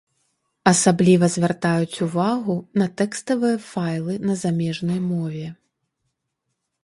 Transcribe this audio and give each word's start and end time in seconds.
Асабліва 0.71 1.25
звяртаюць 1.33 2.01
увагу 2.05 2.55
на 2.81 2.87
тэкставыя 3.01 3.57
файлы 3.71 4.13
на 4.29 4.33
замежнай 4.45 4.99
мове. 5.11 5.45